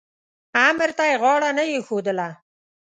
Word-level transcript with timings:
امر 0.67 0.89
ته 0.97 1.03
یې 1.09 1.15
غاړه 1.21 1.49
نه 1.57 1.63
ایښودله. 1.71 2.29